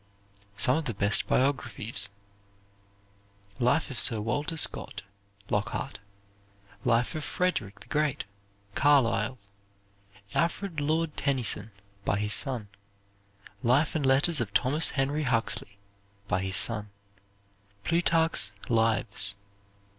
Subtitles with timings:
[0.57, 2.09] Some of the Best Biographies
[3.59, 5.03] "Life of Sir Walter Scott,"
[5.51, 5.99] Lockhart.
[6.83, 8.23] "Life of Frederick the Great,"
[8.73, 9.37] Carlyle.
[10.33, 11.69] "Alfred Lord Tennyson,"
[12.03, 12.69] by his son.
[13.61, 15.77] "Life and Letters of Thomas Henry Huxley,"
[16.27, 16.89] by his son.
[17.83, 19.37] Plutarch's "Lives."